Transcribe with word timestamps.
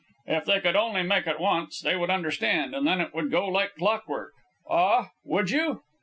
"If 0.25 0.45
they 0.45 0.59
could 0.59 0.75
only 0.75 1.03
make 1.03 1.27
it 1.27 1.39
once, 1.39 1.79
they 1.79 1.95
would 1.95 2.09
understand, 2.09 2.73
and 2.73 2.87
then 2.87 2.99
it 3.01 3.13
would 3.13 3.29
go 3.29 3.45
like 3.47 3.75
clock 3.75 4.07
work. 4.07 4.33
Ah! 4.67 5.11
Would 5.25 5.51
you? 5.51 5.83